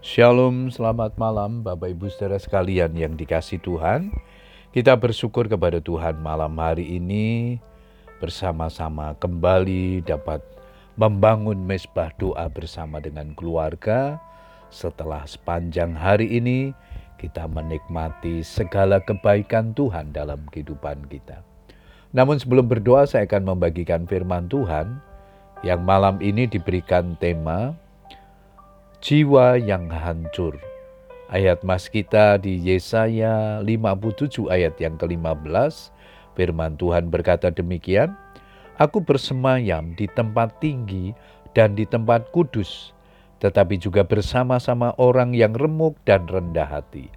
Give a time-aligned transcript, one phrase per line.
[0.00, 4.08] Shalom, selamat malam Bapak Ibu saudara sekalian yang dikasih Tuhan.
[4.72, 7.60] Kita bersyukur kepada Tuhan malam hari ini
[8.16, 10.40] bersama-sama kembali dapat
[10.96, 14.16] membangun mesbah doa bersama dengan keluarga.
[14.72, 16.72] Setelah sepanjang hari ini
[17.20, 21.44] kita menikmati segala kebaikan Tuhan dalam kehidupan kita.
[22.16, 24.96] Namun sebelum berdoa saya akan membagikan firman Tuhan
[25.60, 27.76] yang malam ini diberikan tema
[29.00, 30.60] jiwa yang hancur.
[31.32, 35.88] Ayat mas kita di Yesaya 57 ayat yang ke-15,
[36.36, 38.12] firman Tuhan berkata demikian,
[38.76, 41.16] Aku bersemayam di tempat tinggi
[41.56, 42.92] dan di tempat kudus,
[43.40, 47.08] tetapi juga bersama-sama orang yang remuk dan rendah hati,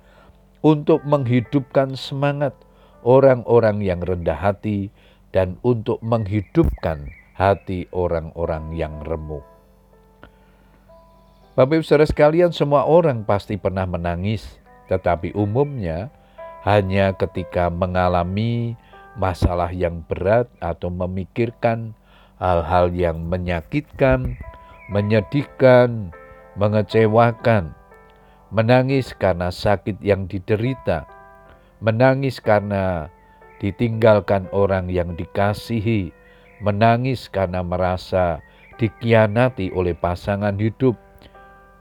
[0.64, 2.56] untuk menghidupkan semangat
[3.04, 4.88] orang-orang yang rendah hati
[5.36, 9.53] dan untuk menghidupkan hati orang-orang yang remuk.
[11.54, 14.58] Bapak Ibu Saudara sekalian, semua orang pasti pernah menangis,
[14.90, 16.10] tetapi umumnya
[16.66, 18.74] hanya ketika mengalami
[19.14, 21.94] masalah yang berat atau memikirkan
[22.42, 24.34] hal-hal yang menyakitkan,
[24.90, 26.10] menyedihkan,
[26.58, 27.78] mengecewakan,
[28.50, 31.06] menangis karena sakit yang diderita,
[31.86, 33.14] menangis karena
[33.62, 36.10] ditinggalkan orang yang dikasihi,
[36.66, 38.42] menangis karena merasa
[38.82, 40.98] dikhianati oleh pasangan hidup,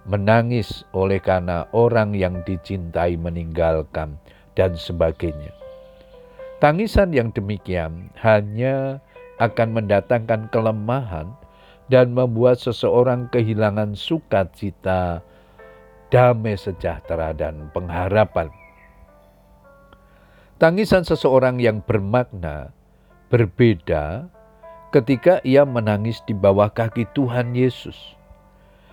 [0.02, 4.18] menangis oleh karena orang yang dicintai meninggalkan,
[4.52, 5.52] dan sebagainya.
[6.60, 9.02] Tangisan yang demikian hanya
[9.42, 11.26] akan mendatangkan kelemahan
[11.90, 15.24] dan membuat seseorang kehilangan sukacita,
[16.14, 18.46] damai sejahtera, dan pengharapan.
[20.62, 22.70] Tangisan seseorang yang bermakna
[23.34, 24.30] berbeda
[24.94, 28.14] ketika ia menangis di bawah kaki Tuhan Yesus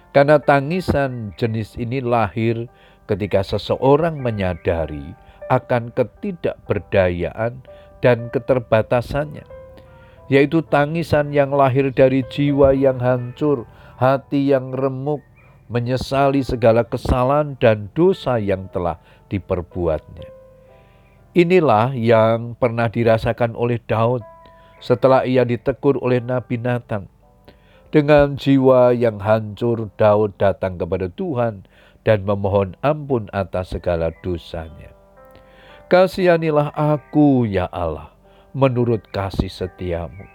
[0.10, 2.66] karena tangisan jenis ini lahir
[3.06, 5.14] ketika seseorang menyadari
[5.50, 7.62] akan ketidakberdayaan
[8.02, 9.46] dan keterbatasannya,
[10.30, 13.66] yaitu tangisan yang lahir dari jiwa yang hancur,
[13.98, 15.26] hati yang remuk,
[15.70, 18.98] menyesali segala kesalahan dan dosa yang telah
[19.30, 20.30] diperbuatnya.
[21.38, 24.26] Inilah yang pernah dirasakan oleh Daud
[24.82, 27.19] setelah ia ditegur oleh Nabi Nathan
[27.90, 31.66] dengan jiwa yang hancur, Daud datang kepada Tuhan
[32.06, 34.94] dan memohon ampun atas segala dosanya.
[35.90, 38.14] Kasihanilah aku, ya Allah,
[38.54, 40.30] menurut kasih setiamu.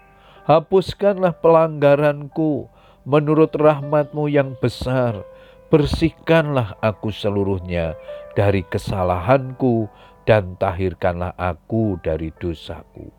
[0.50, 2.66] Hapuskanlah pelanggaranku
[3.06, 5.22] menurut rahmatmu yang besar.
[5.70, 7.94] Bersihkanlah aku seluruhnya
[8.34, 9.86] dari kesalahanku
[10.26, 13.14] dan tahirkanlah aku dari dosaku.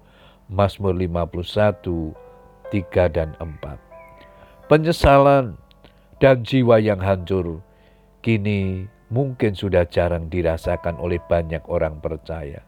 [0.51, 2.11] Mazmur 51,
[2.69, 3.84] 3 dan 4
[4.65, 5.57] penyesalan,
[6.17, 7.61] dan jiwa yang hancur
[8.25, 12.65] kini mungkin sudah jarang dirasakan oleh banyak orang percaya.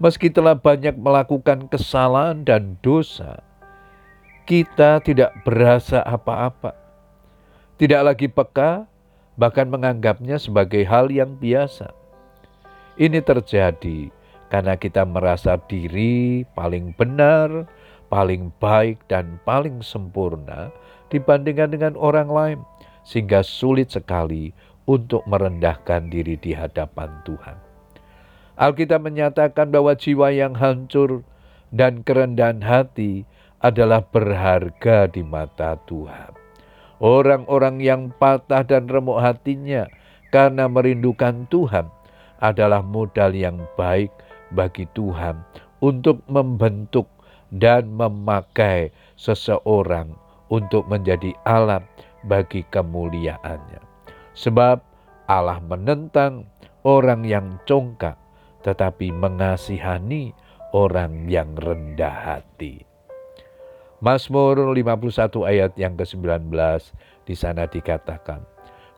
[0.00, 3.44] Meski telah banyak melakukan kesalahan dan dosa,
[4.48, 6.74] kita tidak berasa apa-apa.
[7.76, 8.88] Tidak lagi peka,
[9.36, 11.94] bahkan menganggapnya sebagai hal yang biasa.
[12.98, 14.10] Ini terjadi
[14.50, 17.68] karena kita merasa diri paling benar,
[18.12, 20.68] paling baik, dan paling sempurna
[21.08, 22.60] dibandingkan dengan orang lain,
[23.08, 24.52] sehingga sulit sekali
[24.84, 27.56] untuk merendahkan diri di hadapan Tuhan.
[28.60, 31.24] Alkitab menyatakan bahwa jiwa yang hancur
[31.72, 33.24] dan kerendahan hati
[33.64, 36.36] adalah berharga di mata Tuhan.
[37.00, 39.88] Orang-orang yang patah dan remuk hatinya
[40.30, 41.88] karena merindukan Tuhan
[42.38, 44.12] adalah modal yang baik
[44.52, 45.42] bagi Tuhan
[45.82, 47.08] untuk membentuk
[47.52, 48.88] dan memakai
[49.20, 50.16] seseorang
[50.48, 51.84] untuk menjadi alat
[52.24, 53.80] bagi kemuliaannya.
[54.32, 54.80] Sebab
[55.28, 56.48] Allah menentang
[56.82, 58.16] orang yang congkak,
[58.64, 60.32] tetapi mengasihani
[60.72, 62.88] orang yang rendah hati.
[64.02, 66.50] Mazmur 51 ayat yang ke-19
[67.22, 68.42] di sana dikatakan,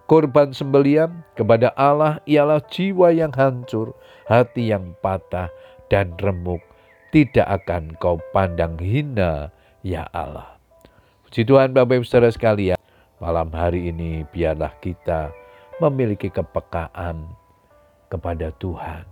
[0.05, 3.97] Korban sembelian kepada Allah ialah jiwa yang hancur,
[4.29, 5.49] hati yang patah
[5.89, 6.61] dan remuk.
[7.15, 9.47] Tidak akan kau pandang hina,
[9.87, 10.59] ya Allah.
[11.23, 12.75] Puji Tuhan Bapak Ibu Saudara sekalian,
[13.23, 15.31] malam hari ini biarlah kita
[15.79, 17.23] memiliki kepekaan
[18.11, 19.07] kepada Tuhan.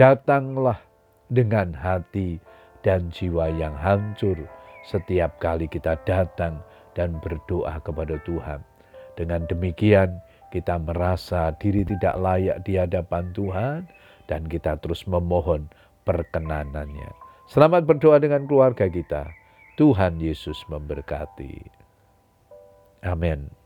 [0.00, 0.80] Datanglah
[1.28, 2.40] dengan hati
[2.80, 4.40] dan jiwa yang hancur
[4.88, 6.56] setiap kali kita datang
[6.96, 8.64] dan berdoa kepada Tuhan.
[9.12, 10.24] Dengan demikian
[10.56, 13.84] kita merasa diri tidak layak di hadapan Tuhan
[14.24, 15.68] dan kita terus memohon
[16.08, 17.25] perkenanannya.
[17.46, 19.30] Selamat berdoa dengan keluarga kita.
[19.78, 21.62] Tuhan Yesus memberkati.
[23.06, 23.65] Amin.